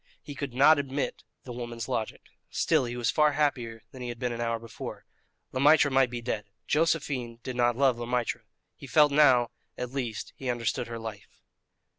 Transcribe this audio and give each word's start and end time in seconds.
He 0.23 0.33
could 0.33 0.55
not 0.55 0.79
admit 0.79 1.21
the 1.43 1.51
woman's 1.53 1.87
logic. 1.87 2.21
Still, 2.49 2.85
he 2.85 2.97
was 2.97 3.11
far 3.11 3.33
happier 3.33 3.83
than 3.91 4.01
he 4.01 4.09
had 4.09 4.17
been 4.17 4.31
an 4.31 4.41
hour 4.41 4.57
before. 4.57 5.05
Le 5.51 5.59
Maître 5.59 5.91
might 5.91 6.09
be 6.09 6.23
dead. 6.23 6.45
Josephine 6.65 7.39
did 7.43 7.55
not 7.55 7.77
love 7.77 7.99
Le 7.99 8.07
Maître. 8.07 8.41
He 8.75 8.87
felt 8.87 9.11
that 9.11 9.17
now, 9.17 9.51
at 9.77 9.91
least, 9.91 10.33
he 10.35 10.49
understood 10.49 10.87
her 10.87 10.97
life. 10.97 11.39